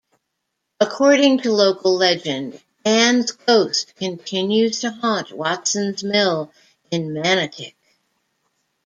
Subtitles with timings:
[0.79, 6.51] According to local legend, Ann's ghost continues to haunt Watson's Mill
[6.89, 7.75] in Manotick.